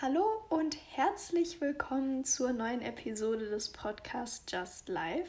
[0.00, 5.28] Hallo und herzlich willkommen zur neuen Episode des Podcasts Just Life.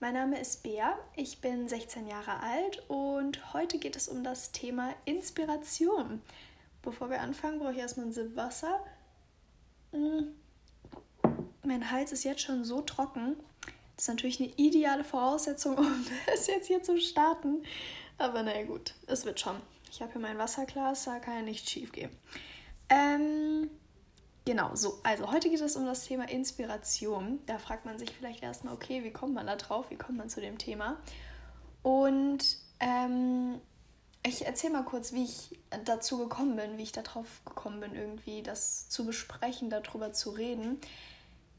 [0.00, 4.50] Mein Name ist Bea, ich bin 16 Jahre alt und heute geht es um das
[4.50, 6.22] Thema Inspiration.
[6.80, 8.82] Bevor wir anfangen, brauche ich erstmal ein Sip Wasser.
[9.92, 10.28] Mm.
[11.62, 13.36] Mein Hals ist jetzt schon so trocken.
[13.94, 17.62] Das ist natürlich eine ideale Voraussetzung, um es jetzt hier zu starten.
[18.16, 19.56] Aber naja, gut, es wird schon.
[19.90, 22.10] Ich habe hier mein Wasserglas, da kann ja nichts schief gehen.
[22.88, 23.68] Ähm,
[24.48, 24.98] Genau, so.
[25.02, 27.38] Also heute geht es um das Thema Inspiration.
[27.44, 29.90] Da fragt man sich vielleicht erstmal, okay, wie kommt man da drauf?
[29.90, 30.96] Wie kommt man zu dem Thema?
[31.82, 33.60] Und ähm,
[34.22, 38.42] ich erzähle mal kurz, wie ich dazu gekommen bin, wie ich darauf gekommen bin, irgendwie
[38.42, 40.80] das zu besprechen, darüber zu reden.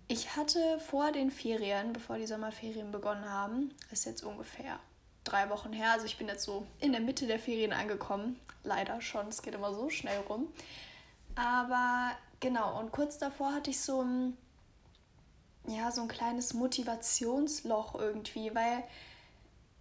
[0.08, 4.80] Ich hatte vor den Ferien, bevor die Sommerferien begonnen haben, ist jetzt ungefähr
[5.26, 8.40] drei Wochen her, also ich bin jetzt so in der Mitte der Ferien angekommen.
[8.64, 10.48] Leider schon, es geht immer so schnell rum.
[11.36, 14.38] Aber Genau, und kurz davor hatte ich so ein,
[15.68, 18.84] ja, so ein kleines Motivationsloch irgendwie, weil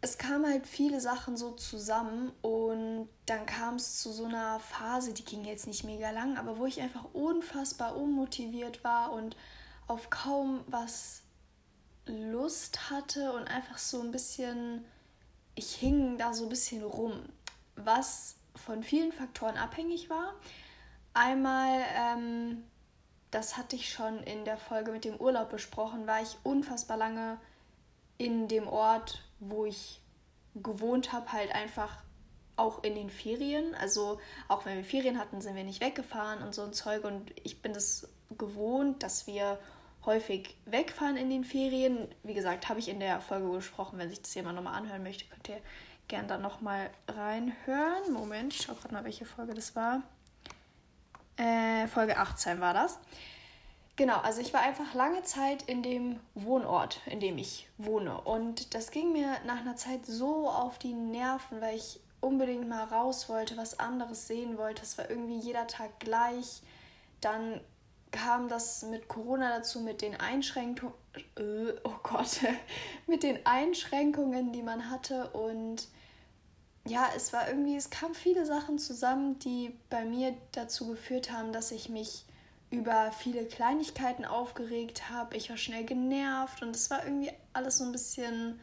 [0.00, 5.12] es kamen halt viele Sachen so zusammen und dann kam es zu so einer Phase,
[5.12, 9.36] die ging jetzt nicht mega lang, aber wo ich einfach unfassbar unmotiviert war und
[9.88, 11.22] auf kaum was
[12.06, 14.84] Lust hatte und einfach so ein bisschen,
[15.54, 17.20] ich hing da so ein bisschen rum,
[17.74, 20.34] was von vielen Faktoren abhängig war.
[21.20, 22.62] Einmal, ähm,
[23.32, 27.38] das hatte ich schon in der Folge mit dem Urlaub besprochen, war ich unfassbar lange
[28.18, 30.00] in dem Ort, wo ich
[30.54, 32.04] gewohnt habe, halt einfach
[32.54, 33.74] auch in den Ferien.
[33.74, 37.02] Also auch wenn wir Ferien hatten, sind wir nicht weggefahren und so ein Zeug.
[37.02, 38.08] Und ich bin das
[38.38, 39.58] gewohnt, dass wir
[40.06, 42.06] häufig wegfahren in den Ferien.
[42.22, 43.98] Wie gesagt, habe ich in der Folge gesprochen.
[43.98, 45.60] Wenn sich das jemand nochmal anhören möchte, könnt ihr
[46.06, 48.12] gerne da nochmal reinhören.
[48.12, 50.04] Moment, ich schaue gerade mal, welche Folge das war.
[51.38, 52.98] Äh, Folge 18 war das.
[53.96, 58.20] Genau, also ich war einfach lange Zeit in dem Wohnort, in dem ich wohne.
[58.20, 62.84] Und das ging mir nach einer Zeit so auf die Nerven, weil ich unbedingt mal
[62.84, 64.82] raus wollte, was anderes sehen wollte.
[64.82, 66.62] Es war irgendwie jeder Tag gleich.
[67.20, 67.60] Dann
[68.12, 70.94] kam das mit Corona dazu, mit den Einschränkungen,
[71.36, 72.38] äh, oh Gott,
[73.06, 75.30] mit den Einschränkungen, die man hatte.
[75.30, 75.88] Und
[76.88, 81.52] ja, es war irgendwie, es kamen viele Sachen zusammen, die bei mir dazu geführt haben,
[81.52, 82.24] dass ich mich
[82.70, 85.36] über viele Kleinigkeiten aufgeregt habe.
[85.36, 88.60] Ich war schnell genervt und es war irgendwie alles so ein bisschen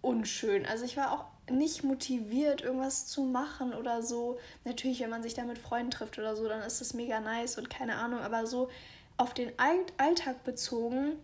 [0.00, 0.64] unschön.
[0.66, 4.38] Also ich war auch nicht motiviert, irgendwas zu machen oder so.
[4.64, 7.58] Natürlich, wenn man sich da mit Freunden trifft oder so, dann ist das mega nice
[7.58, 8.20] und keine Ahnung.
[8.20, 8.68] Aber so
[9.16, 11.16] auf den Alltag bezogen,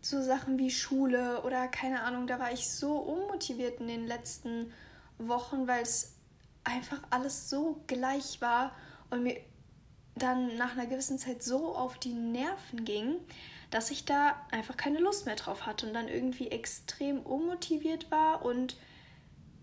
[0.00, 4.72] so Sachen wie Schule oder keine Ahnung, da war ich so unmotiviert in den letzten
[5.28, 6.14] Wochen, weil es
[6.64, 8.72] einfach alles so gleich war
[9.10, 9.40] und mir
[10.16, 13.16] dann nach einer gewissen Zeit so auf die Nerven ging,
[13.70, 18.44] dass ich da einfach keine Lust mehr drauf hatte und dann irgendwie extrem unmotiviert war
[18.44, 18.76] und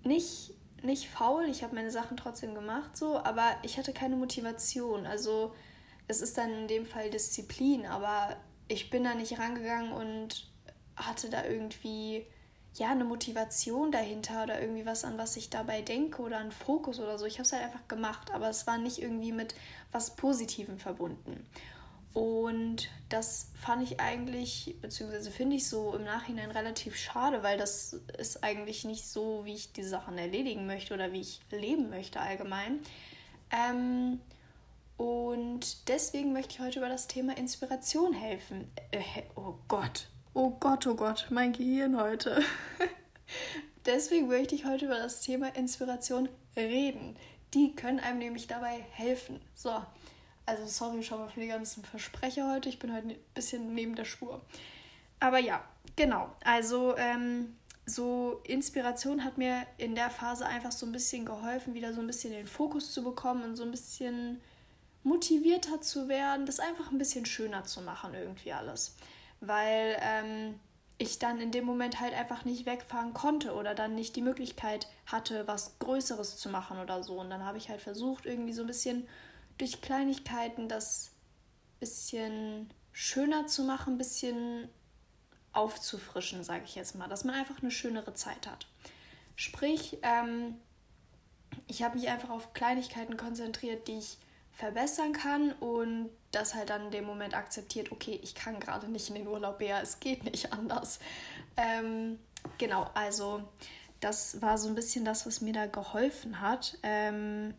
[0.03, 1.45] nicht, nicht faul.
[1.45, 5.05] Ich habe meine Sachen trotzdem gemacht, so, aber ich hatte keine Motivation.
[5.05, 5.55] Also
[6.07, 8.35] es ist dann in dem Fall Disziplin, aber
[8.67, 10.49] ich bin da nicht rangegangen und
[10.97, 12.25] hatte da irgendwie
[12.75, 16.99] ja, eine Motivation dahinter oder irgendwie was, an was ich dabei denke oder einen Fokus
[16.99, 17.25] oder so.
[17.25, 19.55] Ich habe es halt einfach gemacht, aber es war nicht irgendwie mit
[19.91, 21.45] was Positivem verbunden.
[22.13, 27.93] Und das fand ich eigentlich, beziehungsweise finde ich so im Nachhinein relativ schade, weil das
[28.17, 32.19] ist eigentlich nicht so, wie ich die Sachen erledigen möchte oder wie ich leben möchte
[32.19, 32.79] allgemein.
[33.51, 34.19] Ähm,
[34.97, 38.69] und deswegen möchte ich heute über das Thema Inspiration helfen.
[38.91, 42.41] Äh, oh Gott, Oh Gott, oh Gott, mein Gehirn heute.
[43.85, 47.17] Deswegen möchte ich heute über das Thema Inspiration reden.
[47.53, 49.41] Die können einem nämlich dabei helfen.
[49.55, 49.83] So,
[50.45, 52.69] also sorry schon mal für die ganzen Versprecher heute.
[52.69, 54.39] Ich bin heute ein bisschen neben der Spur.
[55.19, 55.61] Aber ja,
[55.97, 56.33] genau.
[56.45, 61.93] Also ähm, so Inspiration hat mir in der Phase einfach so ein bisschen geholfen, wieder
[61.93, 64.39] so ein bisschen den Fokus zu bekommen und so ein bisschen
[65.03, 68.95] motivierter zu werden, das einfach ein bisschen schöner zu machen irgendwie alles
[69.41, 70.59] weil ähm,
[70.97, 74.87] ich dann in dem Moment halt einfach nicht wegfahren konnte oder dann nicht die Möglichkeit
[75.05, 77.19] hatte, was Größeres zu machen oder so.
[77.19, 79.07] Und dann habe ich halt versucht, irgendwie so ein bisschen
[79.57, 81.11] durch Kleinigkeiten das
[81.79, 84.69] bisschen schöner zu machen, ein bisschen
[85.51, 88.67] aufzufrischen, sage ich jetzt mal, dass man einfach eine schönere Zeit hat.
[89.35, 90.55] Sprich, ähm,
[91.67, 94.17] ich habe mich einfach auf Kleinigkeiten konzentriert, die ich
[94.51, 99.09] verbessern kann und das halt dann in dem Moment akzeptiert, okay, ich kann gerade nicht
[99.09, 100.99] in den Urlaub mehr, es geht nicht anders.
[101.57, 102.19] Ähm,
[102.57, 103.43] genau, also
[103.99, 106.77] das war so ein bisschen das, was mir da geholfen hat.
[106.83, 107.53] Ähm,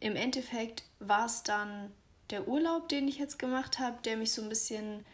[0.00, 1.92] Im Endeffekt war es dann
[2.30, 5.04] der Urlaub, den ich jetzt gemacht habe, der mich so ein bisschen,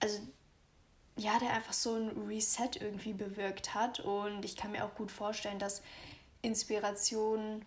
[0.00, 0.20] also
[1.16, 4.00] ja, der einfach so ein Reset irgendwie bewirkt hat.
[4.00, 5.82] Und ich kann mir auch gut vorstellen, dass
[6.42, 7.64] Inspiration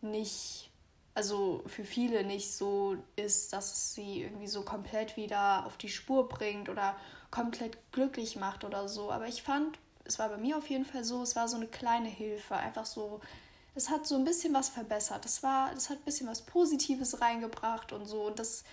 [0.00, 0.70] nicht,
[1.16, 5.88] also für viele nicht so ist, dass es sie irgendwie so komplett wieder auf die
[5.88, 6.94] Spur bringt oder
[7.30, 9.10] komplett glücklich macht oder so.
[9.10, 11.68] Aber ich fand, es war bei mir auf jeden Fall so, es war so eine
[11.68, 13.22] kleine Hilfe, einfach so,
[13.74, 15.24] es hat so ein bisschen was verbessert.
[15.24, 18.26] Das war, das hat ein bisschen was Positives reingebracht und so.
[18.26, 18.64] Und das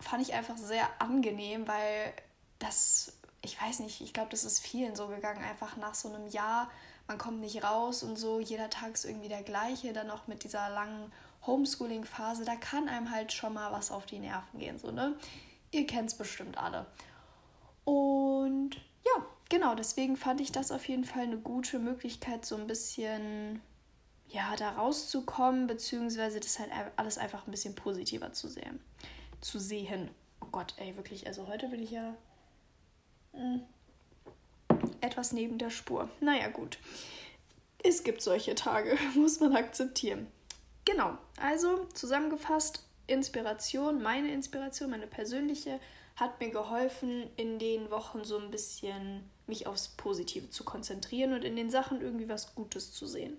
[0.00, 2.14] fand ich einfach sehr angenehm, weil
[2.58, 6.26] das, ich weiß nicht, ich glaube, das ist vielen so gegangen, einfach nach so einem
[6.28, 6.70] Jahr,
[7.06, 10.42] man kommt nicht raus und so, jeder Tag ist irgendwie der gleiche, dann noch mit
[10.44, 11.12] dieser langen
[11.46, 15.16] Homeschooling-Phase, da kann einem halt schon mal was auf die Nerven gehen, so, ne?
[15.72, 16.86] Ihr kennt es bestimmt alle.
[17.84, 22.66] Und ja, genau, deswegen fand ich das auf jeden Fall eine gute Möglichkeit, so ein
[22.66, 23.62] bisschen
[24.28, 28.80] ja, da rauszukommen, beziehungsweise das halt alles einfach ein bisschen positiver zu sehen.
[29.40, 30.10] Zu sehen.
[30.40, 32.14] Oh Gott, ey, wirklich, also heute bin ich ja
[33.32, 33.62] mh, hm,
[35.00, 36.08] etwas neben der Spur.
[36.20, 36.78] Naja, gut.
[37.82, 40.26] Es gibt solche Tage, muss man akzeptieren.
[40.90, 45.78] Genau, also zusammengefasst, Inspiration, meine Inspiration, meine persönliche,
[46.16, 51.44] hat mir geholfen, in den Wochen so ein bisschen mich aufs Positive zu konzentrieren und
[51.44, 53.36] in den Sachen irgendwie was Gutes zu sehen.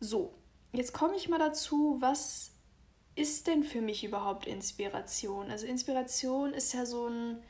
[0.00, 0.34] So,
[0.72, 2.50] jetzt komme ich mal dazu, was
[3.14, 5.52] ist denn für mich überhaupt Inspiration?
[5.52, 7.42] Also Inspiration ist ja so ein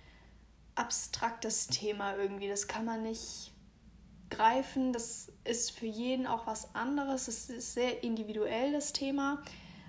[0.75, 2.49] abstraktes Thema irgendwie.
[2.49, 3.54] Das kann man nicht
[4.37, 4.93] greifen.
[4.93, 7.29] Das ist für jeden auch was anderes.
[7.29, 9.43] Es ist sehr individuell, das Thema.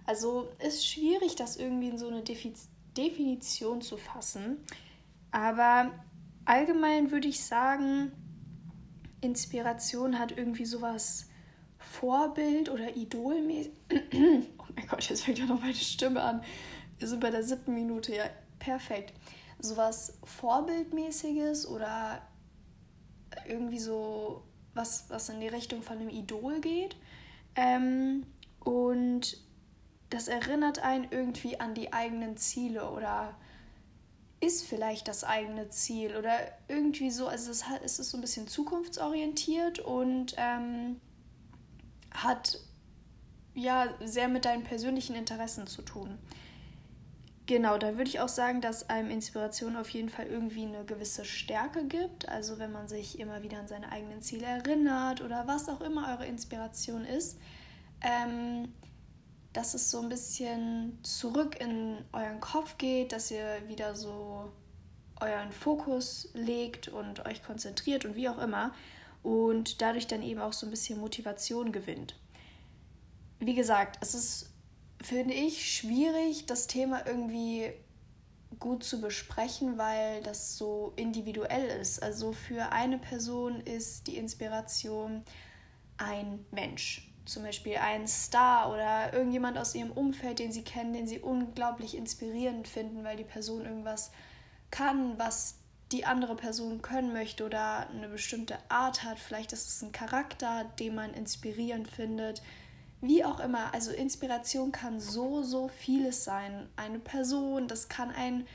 [0.06, 4.58] Also ist schwierig, das irgendwie in so eine Defiz Definition zu fassen.
[5.32, 5.92] Aber
[6.46, 8.12] allgemein würde ich sagen,
[9.22, 11.28] Inspiration hat irgendwie sowas
[11.78, 13.74] Vorbild oder Idolmäßig.
[13.92, 16.42] oh mein Gott, jetzt fängt ja noch meine Stimme an.
[17.00, 18.26] Wir sind bei der siebten Minute, ja,
[18.60, 19.14] perfekt.
[19.60, 22.22] Sowas Vorbildmäßiges oder
[23.48, 24.44] irgendwie so
[24.74, 26.96] was, was in die Richtung von einem Idol geht.
[27.56, 28.26] Ähm,
[28.60, 29.38] und
[30.10, 33.36] das erinnert einen irgendwie an die eigenen Ziele oder
[34.40, 36.38] ist vielleicht das eigene Ziel oder
[36.68, 37.28] irgendwie so.
[37.28, 41.00] Also es, ist so ein bisschen zukunftsorientiert und ähm,
[42.12, 42.60] hat
[43.54, 46.18] ja sehr mit deinen persönlichen Interessen zu tun.
[47.48, 51.26] Genau, da würde ich auch sagen, dass einem Inspiration auf jeden Fall irgendwie eine gewisse
[51.26, 52.28] Stärke gibt.
[52.28, 56.10] Also wenn man sich immer wieder an seine eigenen Ziele erinnert oder was auch immer
[56.12, 57.38] eure Inspiration ist,
[58.02, 58.74] ähm,
[59.54, 64.52] dass es so ein bisschen zurück in euren Kopf geht, dass ihr wieder so
[65.22, 68.74] euren Fokus legt und euch konzentriert und wie auch immer
[69.24, 72.16] und dadurch dann eben auch so ein bisschen Motivation gewinnt.
[73.40, 74.52] Wie gesagt, es ist,
[75.02, 77.72] finde ich, schwierig, das Thema irgendwie
[78.60, 82.02] gut zu besprechen, weil das so individuell ist.
[82.02, 85.24] Also für eine Person ist die Inspiration
[85.98, 87.12] ein Mensch.
[87.26, 91.98] Zum Beispiel ein Star oder irgendjemand aus ihrem Umfeld, den sie kennen, den sie unglaublich
[91.98, 94.12] inspirierend finden, weil die Person irgendwas
[94.70, 95.56] kann, was
[95.92, 99.20] die andere Person können möchte oder eine bestimmte Art hat.
[99.20, 102.42] Vielleicht ist es ein Charakter, den man inspirierend findet.
[103.02, 106.70] Wie auch immer, also Inspiration kann so, so vieles sein.
[106.76, 108.48] Eine Person, das kann ein,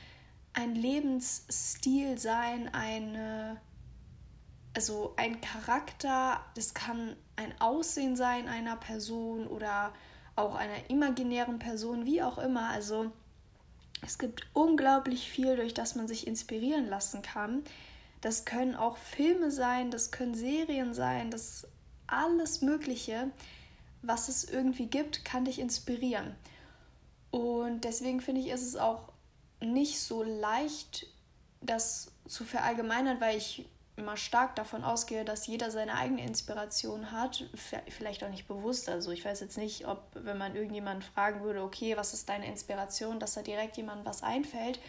[0.53, 3.61] ein Lebensstil sein, eine,
[4.75, 9.93] also ein Charakter, das kann ein Aussehen sein einer Person oder
[10.35, 12.69] auch einer imaginären Person, wie auch immer.
[12.69, 13.11] Also
[14.01, 17.63] es gibt unglaublich viel, durch das man sich inspirieren lassen kann.
[18.21, 21.67] Das können auch Filme sein, das können Serien sein, das
[22.07, 23.31] alles Mögliche,
[24.01, 26.35] was es irgendwie gibt, kann dich inspirieren.
[27.29, 29.11] Und deswegen finde ich, ist es auch
[29.61, 31.07] nicht so leicht,
[31.61, 33.65] das zu verallgemeinern, weil ich
[33.95, 37.45] immer stark davon ausgehe, dass jeder seine eigene Inspiration hat,
[37.89, 38.89] vielleicht auch nicht bewusst.
[38.89, 42.47] Also ich weiß jetzt nicht, ob wenn man irgendjemanden fragen würde, okay, was ist deine
[42.47, 44.79] Inspiration, dass da direkt jemandem was einfällt.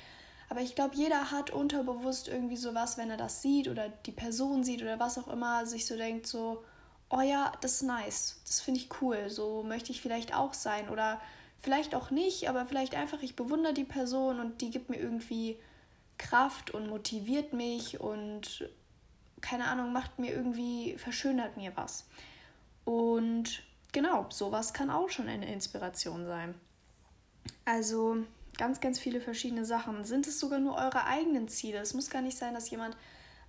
[0.49, 4.64] Aber ich glaube, jeder hat unterbewusst irgendwie sowas, wenn er das sieht oder die Person
[4.64, 6.64] sieht oder was auch immer, sich so denkt, so,
[7.12, 10.88] oh ja, das ist nice, das finde ich cool, so möchte ich vielleicht auch sein.
[10.88, 11.21] Oder
[11.61, 15.59] vielleicht auch nicht, aber vielleicht einfach, ich bewundere die Person und die gibt mir irgendwie
[16.19, 18.69] Kraft und motiviert mich und
[19.42, 22.07] keine Ahnung, macht mir irgendwie, verschönert mir was.
[22.85, 26.54] Und genau, sowas kann auch schon eine Inspiration sein.
[27.64, 28.19] Also
[28.57, 30.04] ganz, ganz viele verschiedene Sachen.
[30.04, 31.78] Sind es sogar nur eure eigenen Ziele?
[31.78, 32.97] Es muss gar nicht sein, dass jemand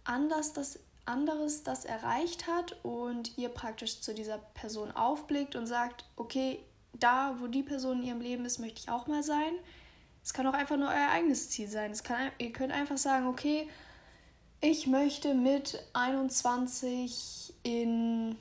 [0.04, 6.06] anders das anderes das erreicht hat und ihr praktisch zu dieser Person aufblickt und sagt,
[6.16, 6.60] okay,
[6.94, 9.54] da, wo die Person in ihrem Leben ist, möchte ich auch mal sein.
[10.24, 11.92] Es kann auch einfach nur euer eigenes Ziel sein.
[11.92, 13.68] Es kann, ihr könnt einfach sagen, okay,
[14.62, 18.38] ich möchte mit 21 in,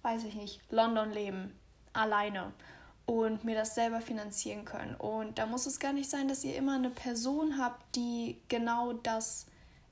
[0.00, 1.52] weiß ich nicht, London leben.
[1.92, 2.52] Alleine.
[3.04, 4.94] Und mir das selber finanzieren können.
[4.94, 8.94] Und da muss es gar nicht sein, dass ihr immer eine Person habt, die genau
[8.94, 9.44] das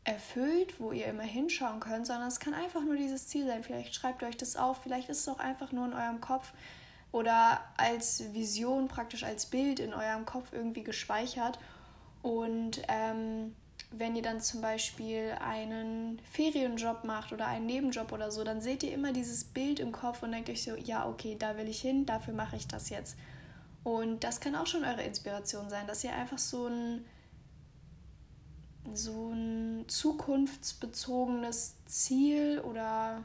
[0.05, 3.63] erfüllt, wo ihr immer hinschauen könnt, sondern es kann einfach nur dieses Ziel sein.
[3.63, 6.53] Vielleicht schreibt ihr euch das auf, vielleicht ist es auch einfach nur in eurem Kopf
[7.13, 11.59] oder als Vision, praktisch als Bild in eurem Kopf irgendwie gespeichert.
[12.23, 13.55] Und ähm,
[13.91, 18.83] wenn ihr dann zum Beispiel einen Ferienjob macht oder einen Nebenjob oder so, dann seht
[18.83, 21.81] ihr immer dieses Bild im Kopf und denkt euch so, ja, okay, da will ich
[21.81, 23.17] hin, dafür mache ich das jetzt.
[23.85, 27.05] Und das kann auch schon eure Inspiration sein, dass ihr einfach so ein,
[28.95, 33.23] so ein zukunftsbezogenes Ziel oder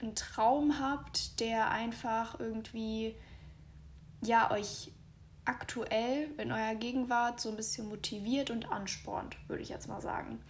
[0.00, 3.14] einen Traum habt, der einfach irgendwie
[4.22, 4.92] ja euch
[5.44, 10.40] aktuell in eurer Gegenwart so ein bisschen motiviert und anspornt, würde ich jetzt mal sagen.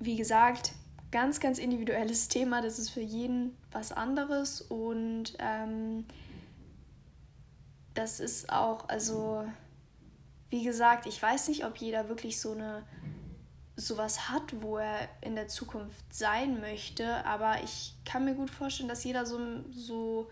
[0.00, 0.72] Wie gesagt,
[1.10, 6.04] ganz, ganz individuelles Thema, das ist für jeden was anderes und ähm,
[7.94, 9.44] das ist auch, also
[10.52, 12.84] wie gesagt, ich weiß nicht, ob jeder wirklich so eine
[13.74, 18.88] sowas hat, wo er in der Zukunft sein möchte, aber ich kann mir gut vorstellen,
[18.90, 19.40] dass jeder so,
[19.70, 20.30] so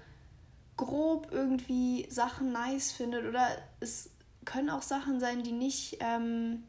[0.77, 3.49] grob irgendwie Sachen nice findet oder
[3.81, 4.11] es
[4.45, 6.65] können auch Sachen sein, die nicht, ähm,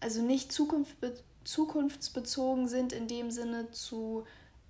[0.00, 1.14] also nicht zukunftsbe
[1.44, 4.24] zukunftsbezogen sind in dem Sinne zu,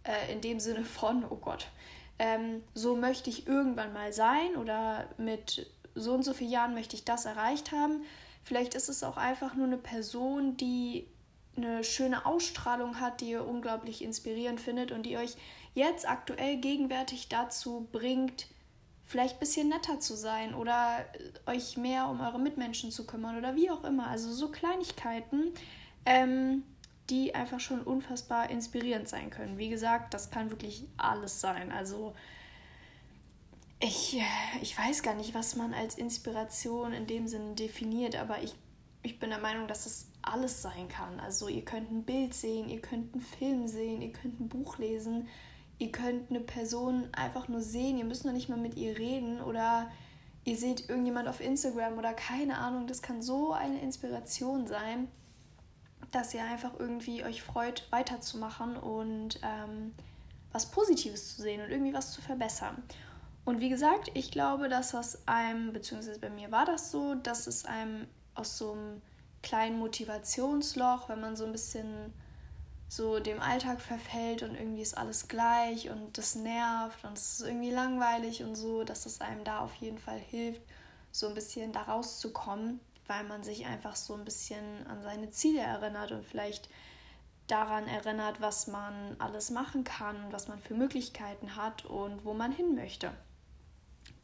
[0.05, 1.67] äh, in dem Sinne von, oh Gott,
[2.19, 5.67] ähm, so möchte ich irgendwann mal sein oder mit
[6.01, 8.03] so und so vielen Jahren möchte ich das erreicht haben.
[8.43, 11.07] Vielleicht ist es auch einfach nur eine Person, die
[11.57, 15.37] eine schöne Ausstrahlung hat, die ihr unglaublich inspirierend findet und die euch
[15.75, 18.47] jetzt aktuell gegenwärtig dazu bringt,
[19.05, 21.05] vielleicht ein bisschen netter zu sein oder
[21.47, 24.07] euch mehr um eure Mitmenschen zu kümmern oder wie auch immer.
[24.07, 25.53] Also so Kleinigkeiten,
[26.05, 26.63] ähm,
[27.11, 29.57] die einfach schon unfassbar inspirierend sein können.
[29.57, 31.73] Wie gesagt, das kann wirklich alles sein.
[31.73, 32.15] Also
[33.81, 34.21] ich,
[34.61, 38.55] ich weiß gar nicht, was man als Inspiration in dem Sinne definiert, aber ich,
[39.03, 41.21] ich bin der Meinung, dass es alles sein kann.
[41.21, 44.79] Also ihr könnt ein Bild sehen, ihr könnt einen Film sehen, ihr könnt ein Buch
[44.79, 45.29] lesen,
[45.79, 49.41] ihr könnt eine Person einfach nur sehen, ihr müsst noch nicht mal mit ihr reden
[49.41, 49.91] oder
[50.45, 55.09] ihr seht irgendjemand auf Instagram oder keine Ahnung, das kann so eine Inspiration sein,
[56.11, 59.95] dass ihr einfach irgendwie euch freut, weiterzumachen und ähm,
[60.51, 62.83] was Positives zu sehen und irgendwie was zu verbessern.
[63.49, 67.47] Und wie gesagt, ich glaube, dass das einem, beziehungsweise bei mir war das so, dass
[67.47, 69.01] es einem aus so einem
[69.43, 72.13] kleinen Motivationsloch, wenn man so ein bisschen
[72.91, 77.47] so dem Alltag verfällt und irgendwie ist alles gleich und das nervt und es ist
[77.47, 80.61] irgendwie langweilig und so, dass es einem da auf jeden Fall hilft,
[81.11, 85.63] so ein bisschen da rauszukommen, weil man sich einfach so ein bisschen an seine Ziele
[85.63, 86.69] erinnert und vielleicht
[87.47, 92.53] daran erinnert, was man alles machen kann, was man für Möglichkeiten hat und wo man
[92.53, 93.11] hin möchte.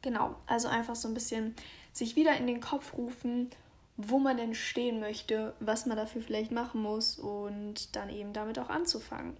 [0.04, 1.56] Genau, also einfach so ein bisschen
[1.92, 3.50] sich wieder in den Kopf rufen
[3.96, 8.58] wo man denn stehen möchte, was man dafür vielleicht machen muss und dann eben damit
[8.58, 9.36] auch anzufangen.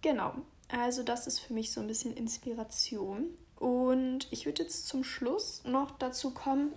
[0.00, 0.34] Genau,
[0.68, 3.26] also das ist für mich so ein bisschen Inspiration.
[3.56, 6.72] Und ich würde jetzt zum Schluss noch dazu kommen,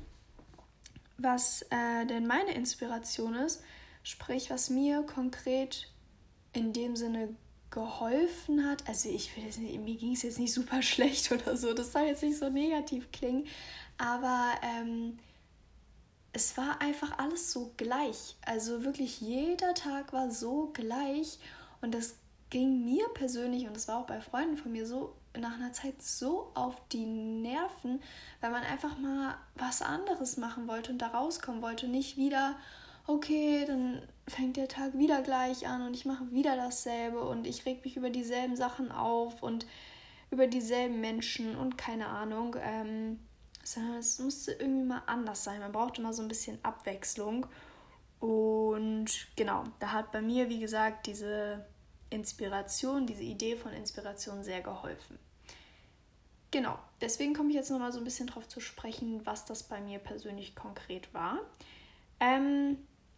[1.18, 3.64] was äh, denn meine Inspiration ist,
[4.04, 5.88] sprich, was mir konkret
[6.54, 7.36] in dem Sinne
[7.76, 8.88] geholfen hat.
[8.88, 12.04] Also ich will nicht, mir ging es jetzt nicht super schlecht oder so, das soll
[12.04, 13.46] jetzt nicht so negativ klingen,
[14.00, 15.20] aber ähm,
[16.34, 18.36] es war einfach alles so gleich.
[18.46, 21.38] Also wirklich jeder Tag war so gleich
[21.82, 22.16] und das
[22.50, 26.02] ging mir persönlich und es war auch bei Freunden von mir so nach einer Zeit
[26.02, 28.02] so auf die Nerven,
[28.40, 31.88] weil man einfach mal was anderes machen wollte und da rauskommen wollte.
[31.88, 32.56] Nicht wieder,
[33.08, 37.66] okay, dann fängt der Tag wieder gleich an und ich mache wieder dasselbe und ich
[37.66, 39.66] reg mich über dieselben Sachen auf und
[40.32, 42.56] über dieselben Menschen und keine Ahnung.
[42.60, 43.20] Ähm,
[43.66, 45.60] sondern es musste irgendwie mal anders sein.
[45.60, 47.48] Man brauchte mal so ein bisschen Abwechslung.
[48.20, 51.66] Und genau, da hat bei mir, wie gesagt, diese
[52.10, 55.20] Inspiration, diese Idee von Inspiration sehr geholfen.
[56.52, 59.82] Genau, deswegen komme ich jetzt nochmal so ein bisschen drauf zu sprechen, was das bei
[59.82, 61.40] mir persönlich konkret war.
[62.20, 62.78] Ähm,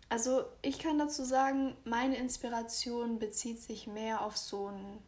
[0.10, 5.04] also ich kann dazu sagen, meine Inspiration bezieht sich mehr auf so einen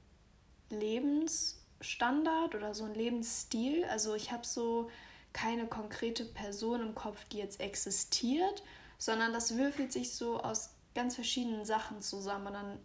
[0.70, 3.86] Lebensstandard oder so einen Lebensstil.
[3.86, 4.90] Also ich habe so
[5.32, 8.64] keine konkrete Person im Kopf, die jetzt existiert,
[8.98, 12.80] sondern das würfelt sich so aus ganz verschiedenen Sachen zusammen und dann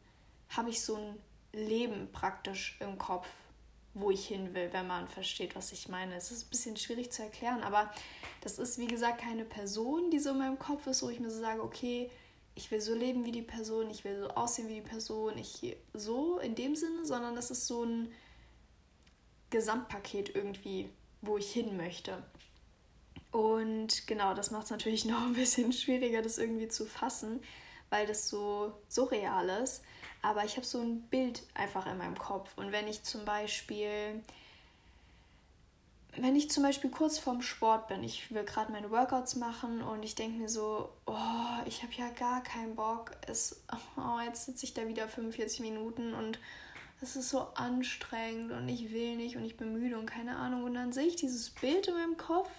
[0.51, 1.19] habe ich so ein
[1.53, 3.29] Leben praktisch im Kopf.
[3.95, 6.17] Wo ich hin will, wenn man versteht, was ich meine.
[6.17, 7.91] Es ist ein bisschen schwierig zu erklären, aber
[8.41, 11.31] das ist, wie gesagt, keine Person, die so in meinem Kopf ist, wo ich mir
[11.31, 12.11] so sage, okay,
[12.57, 15.77] ich will so leben wie die Person, ich will so aussehen wie die Person, ich
[15.93, 18.13] so in dem Sinne, sondern das ist so ein
[19.51, 20.89] Gesamtpaket irgendwie,
[21.23, 22.23] wo ich hin möchte.
[23.31, 27.41] Und genau, das macht es natürlich noch ein bisschen schwieriger, das irgendwie zu fassen,
[27.91, 29.83] weil das so surreal ist.
[30.25, 32.57] Aber ich habe so ein Bild einfach in meinem Kopf.
[32.57, 34.23] Und wenn ich zum Beispiel,
[36.17, 40.03] wenn ich zum Beispiel kurz vorm Sport bin, ich will gerade meine Workouts machen und
[40.03, 43.11] ich denke mir so, oh, ich habe ja gar keinen Bock.
[43.29, 43.63] Es,
[43.99, 46.39] oh, jetzt sitze ich da wieder 45 Minuten und
[47.03, 50.65] es ist so anstrengend und ich will nicht und ich bin müde und keine Ahnung.
[50.65, 52.51] Und dann sehe ich dieses Bild in meinem Kopf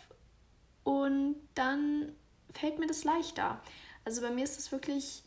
[0.84, 2.15] und dann
[2.51, 3.60] fällt mir das leichter.
[4.03, 5.24] Also bei mir ist es wirklich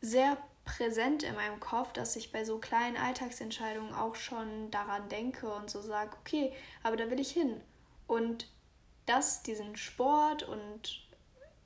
[0.00, 5.52] sehr präsent in meinem Kopf, dass ich bei so kleinen Alltagsentscheidungen auch schon daran denke
[5.52, 6.52] und so sage, okay,
[6.82, 7.60] aber da will ich hin.
[8.06, 8.48] Und
[9.06, 11.02] das, diesen Sport und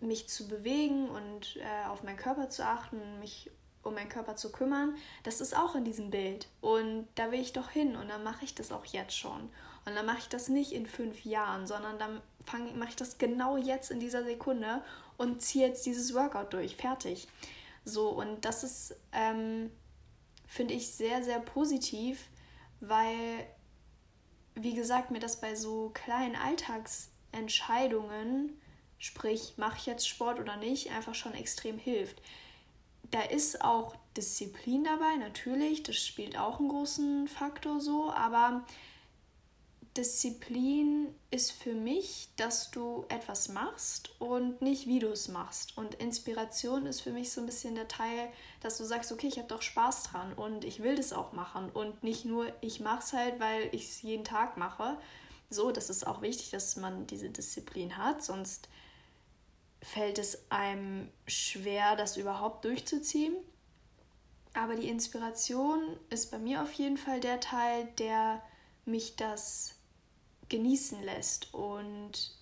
[0.00, 3.50] mich zu bewegen und äh, auf meinen Körper zu achten, mich
[3.82, 6.48] um meinen Körper zu kümmern, das ist auch in diesem Bild.
[6.60, 9.50] Und da will ich doch hin und dann mache ich das auch jetzt schon.
[9.84, 12.20] Und dann mache ich das nicht in fünf Jahren, sondern dann
[12.76, 14.82] mache ich das genau jetzt in dieser Sekunde
[15.16, 16.76] und ziehe jetzt dieses Workout durch.
[16.76, 17.28] Fertig.
[17.86, 19.70] So, und das ist, ähm,
[20.48, 22.18] finde ich, sehr, sehr positiv,
[22.80, 23.46] weil,
[24.56, 28.60] wie gesagt, mir das bei so kleinen Alltagsentscheidungen,
[28.98, 32.20] sprich, mache ich jetzt Sport oder nicht, einfach schon extrem hilft.
[33.12, 38.64] Da ist auch Disziplin dabei, natürlich, das spielt auch einen großen Faktor so, aber
[39.96, 45.76] Disziplin ist für mich, dass du etwas machst und nicht wie du es machst.
[45.76, 48.28] Und Inspiration ist für mich so ein bisschen der Teil,
[48.60, 51.70] dass du sagst, okay, ich habe doch Spaß dran und ich will das auch machen
[51.70, 54.98] und nicht nur ich mache es halt, weil ich es jeden Tag mache.
[55.48, 58.68] So, das ist auch wichtig, dass man diese Disziplin hat, sonst
[59.82, 63.36] fällt es einem schwer, das überhaupt durchzuziehen.
[64.54, 65.80] Aber die Inspiration
[66.10, 68.42] ist bei mir auf jeden Fall der Teil, der
[68.84, 69.75] mich das
[70.48, 72.32] genießen lässt und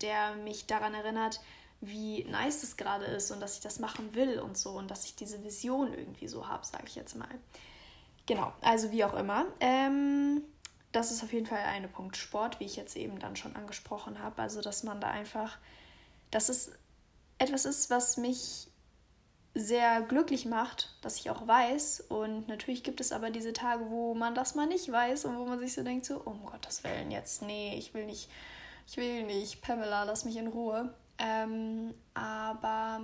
[0.00, 1.40] der mich daran erinnert,
[1.80, 5.04] wie nice das gerade ist und dass ich das machen will und so und dass
[5.04, 7.28] ich diese Vision irgendwie so habe, sage ich jetzt mal.
[8.26, 9.46] Genau, also wie auch immer.
[9.58, 10.42] Ähm,
[10.92, 14.20] das ist auf jeden Fall eine Punkt Sport, wie ich jetzt eben dann schon angesprochen
[14.20, 14.42] habe.
[14.42, 15.58] Also, dass man da einfach,
[16.30, 16.70] dass es
[17.38, 18.68] etwas ist, was mich
[19.54, 22.04] sehr glücklich macht, dass ich auch weiß.
[22.08, 25.44] Und natürlich gibt es aber diese Tage, wo man das mal nicht weiß und wo
[25.44, 28.30] man sich so denkt, so, um Gottes Willen, jetzt, nee, ich will nicht,
[28.86, 30.94] ich will nicht, Pamela, lass mich in Ruhe.
[31.18, 33.02] Ähm, aber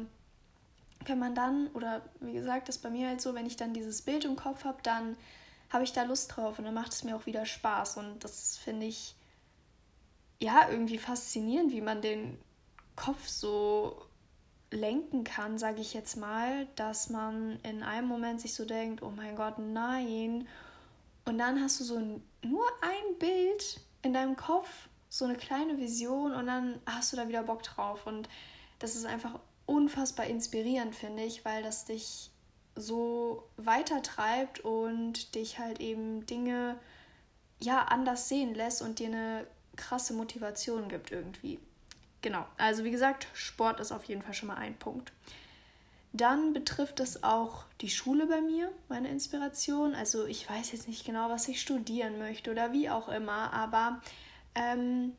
[1.04, 3.74] wenn man dann, oder wie gesagt, das ist bei mir halt so, wenn ich dann
[3.74, 5.16] dieses Bild im Kopf habe, dann
[5.70, 7.98] habe ich da Lust drauf und dann macht es mir auch wieder Spaß.
[7.98, 9.14] Und das finde ich
[10.40, 12.38] ja irgendwie faszinierend, wie man den
[12.96, 14.07] Kopf so
[14.70, 19.10] lenken kann, sage ich jetzt mal, dass man in einem Moment sich so denkt, oh
[19.10, 20.46] mein Gott, nein.
[21.24, 24.68] Und dann hast du so ein, nur ein Bild in deinem Kopf,
[25.08, 28.06] so eine kleine Vision und dann hast du da wieder Bock drauf.
[28.06, 28.28] Und
[28.78, 32.30] das ist einfach unfassbar inspirierend, finde ich, weil das dich
[32.74, 36.78] so weitertreibt und dich halt eben Dinge
[37.60, 41.58] ja anders sehen lässt und dir eine krasse Motivation gibt irgendwie.
[42.20, 45.12] Genau, also wie gesagt, Sport ist auf jeden Fall schon mal ein Punkt.
[46.12, 49.94] Dann betrifft es auch die Schule bei mir, meine Inspiration.
[49.94, 54.00] Also ich weiß jetzt nicht genau, was ich studieren möchte oder wie auch immer, aber
[54.54, 55.12] ähm,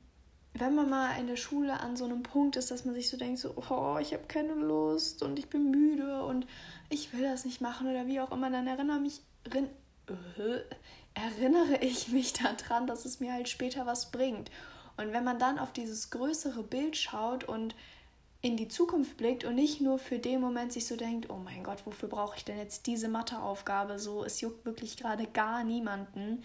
[0.53, 3.17] wenn man mal in der Schule an so einem Punkt ist, dass man sich so
[3.17, 6.47] denkt, so, oh, ich habe keine Lust und ich bin müde und
[6.89, 9.21] ich will das nicht machen oder wie auch immer, dann erinnere mich,
[9.53, 10.59] äh,
[11.13, 12.33] erinnere ich mich
[12.67, 14.49] daran, dass es mir halt später was bringt.
[14.99, 17.73] Und wenn man dann auf dieses größere Bild schaut und
[18.41, 21.63] in die Zukunft blickt und nicht nur für den Moment sich so denkt, oh mein
[21.63, 23.97] Gott, wofür brauche ich denn jetzt diese Matheaufgabe?
[23.97, 26.43] So, es juckt wirklich gerade gar niemanden.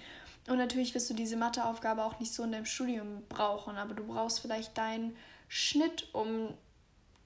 [0.48, 4.04] Und natürlich wirst du diese Matheaufgabe auch nicht so in deinem Studium brauchen, aber du
[4.04, 5.16] brauchst vielleicht deinen
[5.48, 6.54] Schnitt, um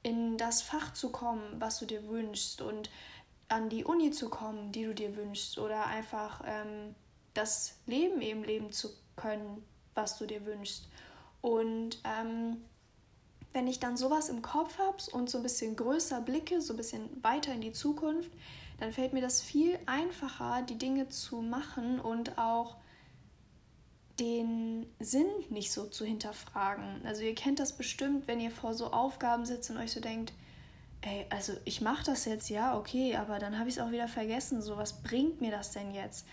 [0.02, 2.88] in das Fach zu kommen, was du dir wünschst und
[3.48, 6.94] an die Uni zu kommen, die du dir wünschst oder einfach ähm,
[7.34, 9.62] das Leben eben leben zu können,
[9.94, 10.88] was du dir wünschst.
[11.40, 12.58] Und ähm,
[13.52, 16.76] wenn ich dann sowas im Kopf habe und so ein bisschen größer blicke, so ein
[16.76, 18.30] bisschen weiter in die Zukunft,
[18.78, 22.76] dann fällt mir das viel einfacher, die Dinge zu machen und auch
[24.20, 27.02] den Sinn nicht so zu hinterfragen.
[27.04, 30.32] Also ihr kennt das bestimmt, wenn ihr vor so Aufgaben sitzt und euch so denkt,
[31.02, 34.08] ey, also ich mache das jetzt, ja, okay, aber dann habe ich es auch wieder
[34.08, 34.60] vergessen.
[34.62, 36.26] So, was bringt mir das denn jetzt?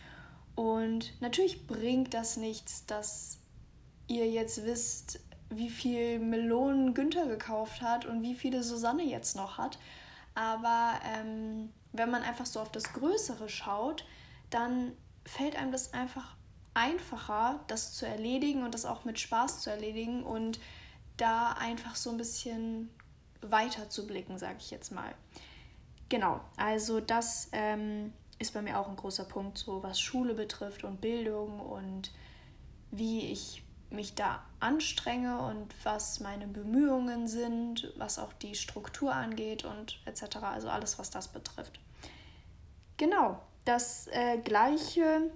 [0.56, 3.40] Und natürlich bringt das nichts, dass
[4.08, 9.58] ihr jetzt wisst, wie viel Melonen Günther gekauft hat und wie viele Susanne jetzt noch
[9.58, 9.78] hat.
[10.34, 14.06] Aber ähm, wenn man einfach so auf das Größere schaut,
[14.50, 14.92] dann
[15.26, 16.36] fällt einem das einfach
[16.74, 20.60] einfacher, das zu erledigen und das auch mit Spaß zu erledigen und
[21.18, 22.90] da einfach so ein bisschen
[23.42, 25.16] weiter zu blicken, sage ich jetzt mal.
[26.10, 30.84] Genau, also das ähm, ist bei mir auch ein großer Punkt, so was Schule betrifft
[30.84, 32.12] und Bildung und
[32.92, 39.64] wie ich mich da anstrenge und was meine Bemühungen sind, was auch die Struktur angeht
[39.66, 40.38] und etc.
[40.38, 41.80] Also alles, was das betrifft.
[42.98, 45.32] Genau, das äh, gleiche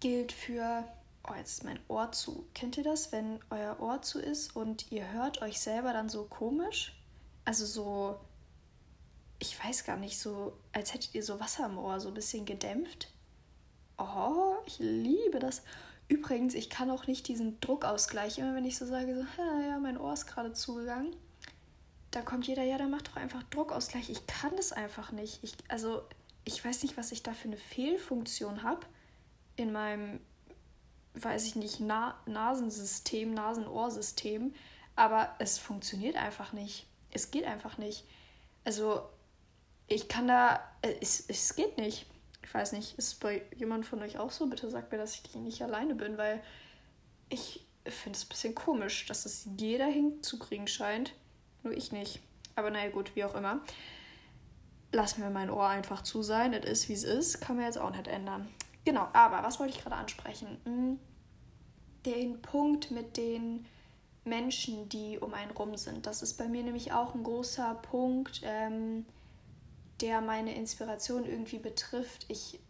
[0.00, 0.84] gilt für.
[1.28, 2.46] Oh, jetzt ist mein Ohr zu.
[2.54, 6.24] Kennt ihr das, wenn euer Ohr zu ist und ihr hört euch selber dann so
[6.24, 6.96] komisch?
[7.44, 8.18] Also so,
[9.38, 12.46] ich weiß gar nicht, so als hättet ihr so Wasser im Ohr, so ein bisschen
[12.46, 13.08] gedämpft.
[13.98, 15.62] Oh, ich liebe das.
[16.10, 19.96] Übrigens, ich kann auch nicht diesen Druckausgleich, immer wenn ich so sage, so, ja, mein
[19.96, 21.14] Ohr ist gerade zugegangen,
[22.10, 24.10] da kommt jeder, ja, da macht doch einfach Druckausgleich.
[24.10, 25.38] Ich kann das einfach nicht.
[25.44, 26.02] Ich, also,
[26.44, 28.80] ich weiß nicht, was ich da für eine Fehlfunktion habe
[29.54, 30.18] in meinem,
[31.14, 34.52] weiß ich nicht, Na Nasensystem, Nasenohrsystem,
[34.96, 36.88] aber es funktioniert einfach nicht.
[37.12, 38.04] Es geht einfach nicht.
[38.64, 39.08] Also,
[39.86, 42.06] ich kann da, äh, es, es geht nicht.
[42.50, 44.48] Ich weiß nicht, ist es bei jemand von euch auch so?
[44.48, 46.42] Bitte sagt mir, dass ich nicht alleine bin, weil
[47.28, 51.14] ich finde es ein bisschen komisch, dass das jeder hinzukriegen scheint.
[51.62, 52.18] Nur ich nicht.
[52.56, 53.60] Aber naja, gut, wie auch immer.
[54.90, 56.52] Lass mir mein Ohr einfach zu sein.
[56.52, 57.40] Es ist, wie es ist.
[57.40, 58.48] Kann man jetzt auch nicht ändern.
[58.84, 60.58] Genau, aber was wollte ich gerade ansprechen?
[60.64, 60.98] Hm,
[62.04, 63.64] den Punkt mit den
[64.24, 66.04] Menschen, die um einen rum sind.
[66.04, 68.40] Das ist bei mir nämlich auch ein großer Punkt.
[68.42, 69.06] Ähm,
[70.00, 72.26] der meine Inspiration irgendwie betrifft.
[72.28, 72.60] Ich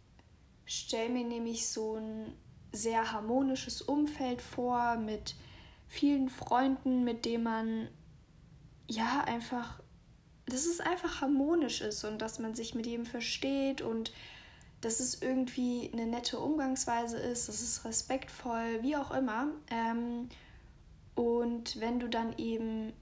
[0.65, 2.33] stelle mir nämlich so ein
[2.71, 5.35] sehr harmonisches Umfeld vor mit
[5.87, 7.87] vielen Freunden, mit denen man
[8.87, 9.81] ja einfach,
[10.45, 14.13] dass es einfach harmonisch ist und dass man sich mit jedem versteht und
[14.79, 19.47] dass es irgendwie eine nette Umgangsweise ist, dass es respektvoll, wie auch immer.
[19.69, 20.29] Ähm,
[21.13, 22.93] und wenn du dann eben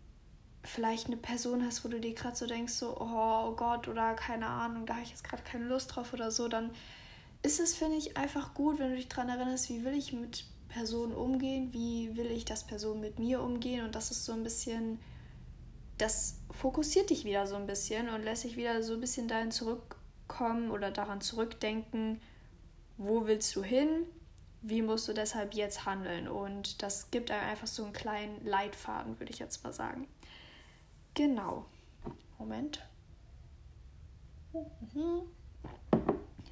[0.63, 4.47] vielleicht eine Person hast, wo du dir gerade so denkst, so, oh Gott, oder keine
[4.47, 6.71] Ahnung, da habe ich jetzt gerade keine Lust drauf oder so, dann
[7.41, 10.45] ist es, finde ich, einfach gut, wenn du dich daran erinnerst, wie will ich mit
[10.67, 14.43] Personen umgehen, wie will ich, dass Personen mit mir umgehen und das ist so ein
[14.43, 14.99] bisschen,
[15.97, 19.51] das fokussiert dich wieder so ein bisschen und lässt dich wieder so ein bisschen dahin
[19.51, 22.21] zurückkommen oder daran zurückdenken,
[22.97, 24.05] wo willst du hin,
[24.61, 29.17] wie musst du deshalb jetzt handeln und das gibt einem einfach so einen kleinen Leitfaden,
[29.19, 30.07] würde ich jetzt mal sagen.
[31.13, 31.65] Genau.
[32.37, 32.85] Moment.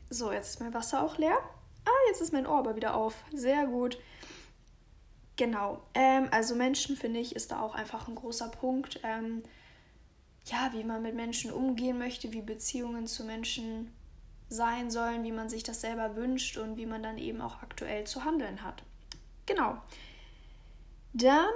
[0.09, 1.37] So, jetzt ist mein Wasser auch leer.
[1.85, 3.23] Ah, jetzt ist mein Ohr aber wieder auf.
[3.33, 3.97] Sehr gut.
[5.37, 5.81] Genau.
[5.93, 8.99] Ähm, also Menschen, finde ich, ist da auch einfach ein großer Punkt.
[9.03, 9.43] Ähm,
[10.45, 13.93] ja, wie man mit Menschen umgehen möchte, wie Beziehungen zu Menschen
[14.49, 18.05] sein sollen, wie man sich das selber wünscht und wie man dann eben auch aktuell
[18.05, 18.83] zu handeln hat.
[19.45, 19.77] Genau.
[21.13, 21.53] Dann,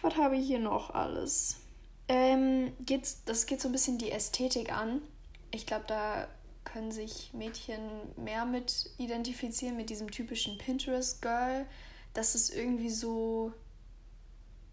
[0.00, 1.60] was habe ich hier noch alles?
[2.08, 5.02] Ähm, geht's, das geht so ein bisschen die Ästhetik an.
[5.50, 6.28] Ich glaube, da
[6.64, 7.80] können sich Mädchen
[8.16, 11.66] mehr mit identifizieren, mit diesem typischen Pinterest-Girl,
[12.14, 13.52] dass es irgendwie so,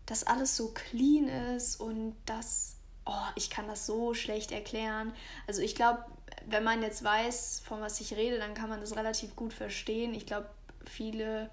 [0.05, 5.13] dass alles so clean ist und das, oh, ich kann das so schlecht erklären.
[5.47, 6.05] Also ich glaube,
[6.47, 10.13] wenn man jetzt weiß, von was ich rede, dann kann man das relativ gut verstehen.
[10.13, 10.49] Ich glaube,
[10.85, 11.49] viele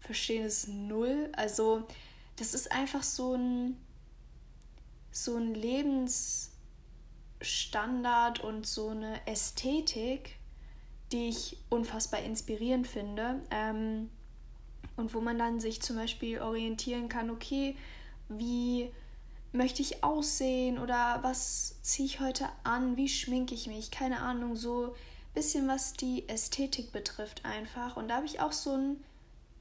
[0.00, 1.30] verstehen es null.
[1.36, 1.86] Also
[2.36, 3.76] das ist einfach so ein
[5.16, 10.36] so ein Lebensstandard und so eine Ästhetik,
[11.10, 13.40] die ich unfassbar inspirierend finde.
[13.50, 14.10] Ähm,
[14.96, 17.76] und wo man dann sich zum Beispiel orientieren kann, okay,
[18.28, 18.92] wie
[19.52, 24.56] möchte ich aussehen oder was ziehe ich heute an, wie schminke ich mich, keine Ahnung,
[24.56, 24.92] so ein
[25.34, 27.96] bisschen was die Ästhetik betrifft einfach.
[27.96, 29.02] Und da habe ich auch so ein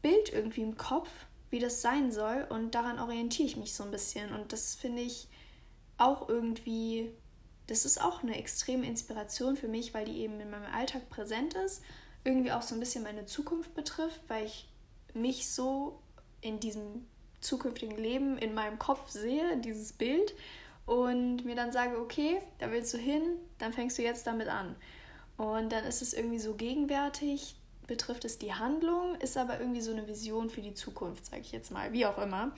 [0.01, 1.09] Bild irgendwie im Kopf,
[1.49, 4.33] wie das sein soll und daran orientiere ich mich so ein bisschen.
[4.33, 5.27] Und das finde ich
[5.97, 7.12] auch irgendwie,
[7.67, 11.53] das ist auch eine extreme Inspiration für mich, weil die eben in meinem Alltag präsent
[11.53, 11.84] ist,
[12.23, 14.67] irgendwie auch so ein bisschen meine Zukunft betrifft, weil ich
[15.13, 15.99] mich so
[16.41, 17.08] in diesem
[17.39, 20.34] zukünftigen Leben in meinem Kopf sehe, dieses Bild
[20.86, 23.21] und mir dann sage, okay, da willst du hin,
[23.58, 24.75] dann fängst du jetzt damit an.
[25.38, 27.55] Und dann ist es irgendwie so gegenwärtig,
[27.88, 31.51] betrifft es die Handlung, ist aber irgendwie so eine Vision für die Zukunft, sage ich
[31.51, 32.51] jetzt mal, wie auch immer.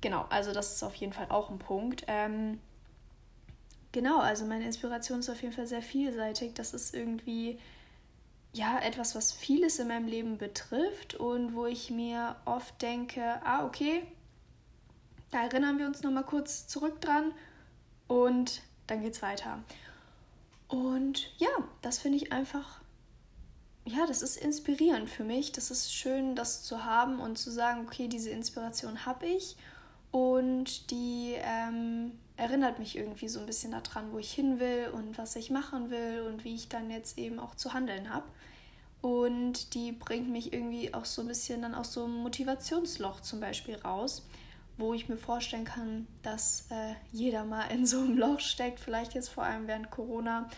[0.00, 2.04] Genau, also das ist auf jeden Fall auch ein Punkt.
[2.06, 2.58] Ähm,
[3.92, 6.54] Genau, also meine Inspiration ist auf jeden Fall sehr vielseitig.
[6.54, 7.58] Das ist irgendwie,
[8.52, 13.64] ja etwas, was vieles in meinem Leben betrifft und wo ich mir oft denke, ah,
[13.64, 14.02] okay,
[15.30, 17.32] da erinnern wir uns nochmal kurz zurück dran
[18.06, 19.62] und dann geht's weiter.
[20.68, 21.48] Und ja,
[21.80, 22.80] das finde ich einfach,
[23.86, 25.52] ja, das ist inspirierend für mich.
[25.52, 29.56] Das ist schön, das zu haben und zu sagen, okay, diese Inspiration habe ich
[30.12, 35.18] und die ähm, erinnert mich irgendwie so ein bisschen daran, wo ich hin will und
[35.18, 38.26] was ich machen will und wie ich dann jetzt eben auch zu handeln habe.
[39.00, 43.40] Und die bringt mich irgendwie auch so ein bisschen dann aus so einem Motivationsloch zum
[43.40, 44.24] Beispiel raus,
[44.76, 49.14] wo ich mir vorstellen kann, dass äh, jeder mal in so einem Loch steckt, vielleicht
[49.14, 50.48] jetzt vor allem während Corona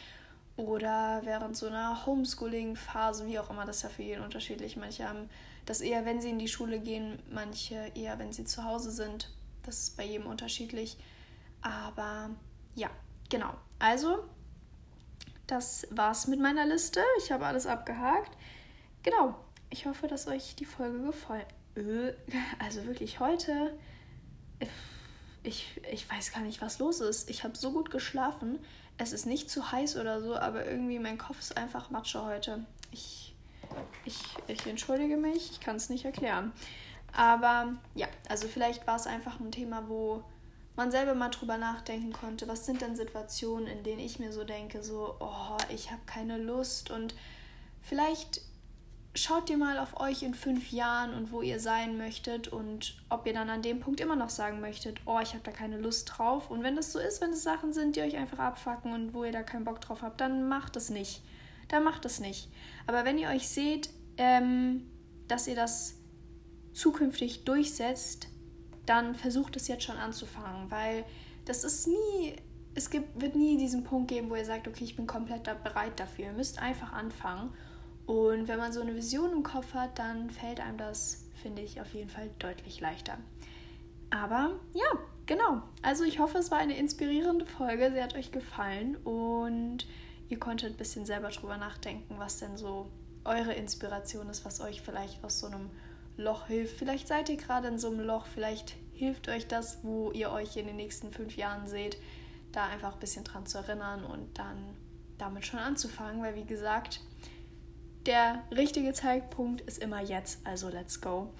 [0.56, 4.76] oder während so einer Homeschooling-Phase, wie auch immer, das ist ja für jeden unterschiedlich.
[4.76, 5.30] Manche haben
[5.64, 9.30] das eher, wenn sie in die Schule gehen, manche eher, wenn sie zu Hause sind.
[9.64, 10.96] Das ist bei jedem unterschiedlich.
[11.62, 12.30] Aber
[12.74, 12.90] ja,
[13.28, 13.54] genau.
[13.78, 14.24] Also,
[15.46, 17.00] das war's mit meiner Liste.
[17.18, 18.36] Ich habe alles abgehakt.
[19.02, 19.34] Genau.
[19.70, 21.46] Ich hoffe, dass euch die Folge gefallen.
[21.76, 22.12] Äh,
[22.58, 23.76] also wirklich heute.
[25.42, 27.28] Ich, ich weiß gar nicht, was los ist.
[27.28, 28.58] Ich habe so gut geschlafen.
[28.96, 32.64] Es ist nicht zu heiß oder so, aber irgendwie mein Kopf ist einfach Matsche heute.
[32.92, 33.34] Ich,
[34.04, 36.52] ich, ich entschuldige mich, ich kann es nicht erklären.
[37.16, 40.24] Aber ja, also vielleicht war es einfach ein Thema, wo
[40.76, 44.42] man selber mal drüber nachdenken konnte, was sind denn Situationen, in denen ich mir so
[44.42, 47.14] denke, so, oh, ich habe keine Lust und
[47.80, 48.40] vielleicht
[49.14, 53.26] schaut ihr mal auf euch in fünf Jahren und wo ihr sein möchtet und ob
[53.26, 56.10] ihr dann an dem Punkt immer noch sagen möchtet, oh, ich habe da keine Lust
[56.12, 56.50] drauf.
[56.50, 59.22] Und wenn das so ist, wenn es Sachen sind, die euch einfach abfacken und wo
[59.22, 61.22] ihr da keinen Bock drauf habt, dann macht es nicht.
[61.68, 62.48] Dann macht es nicht.
[62.88, 64.90] Aber wenn ihr euch seht, ähm,
[65.28, 65.94] dass ihr das
[66.74, 68.28] zukünftig durchsetzt,
[68.84, 71.04] dann versucht es jetzt schon anzufangen, weil
[71.46, 72.36] das ist nie,
[72.74, 75.98] es gibt, wird nie diesen Punkt geben, wo ihr sagt, okay, ich bin komplett bereit
[75.98, 76.26] dafür.
[76.26, 77.52] Ihr müsst einfach anfangen.
[78.06, 81.80] Und wenn man so eine Vision im Kopf hat, dann fällt einem das, finde ich,
[81.80, 83.16] auf jeden Fall deutlich leichter.
[84.10, 85.62] Aber ja, genau.
[85.82, 87.90] Also ich hoffe, es war eine inspirierende Folge.
[87.92, 89.86] Sie hat euch gefallen und
[90.28, 92.90] ihr konntet ein bisschen selber drüber nachdenken, was denn so
[93.24, 95.70] eure Inspiration ist, was euch vielleicht aus so einem
[96.16, 96.78] Loch hilft.
[96.78, 100.56] Vielleicht seid ihr gerade in so einem Loch, vielleicht hilft euch das, wo ihr euch
[100.56, 101.98] in den nächsten fünf Jahren seht,
[102.52, 104.76] da einfach ein bisschen dran zu erinnern und dann
[105.18, 107.00] damit schon anzufangen, weil wie gesagt,
[108.06, 111.30] der richtige Zeitpunkt ist immer jetzt, also let's go.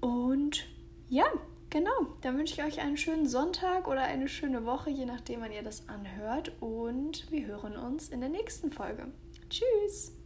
[0.00, 0.66] Und
[1.08, 1.26] ja,
[1.70, 1.90] genau,
[2.22, 5.62] dann wünsche ich euch einen schönen Sonntag oder eine schöne Woche, je nachdem, wann ihr
[5.62, 6.52] das anhört.
[6.60, 9.06] Und wir hören uns in der nächsten Folge.
[9.48, 10.21] Tschüss!